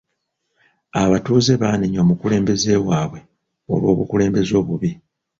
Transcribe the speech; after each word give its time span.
Abatuuze 1.01 1.53
baanenya 1.61 1.99
omukulembeze 2.05 2.73
waabwe 2.87 3.19
olw'obukulembeze 3.73 4.53
obubi. 4.61 4.91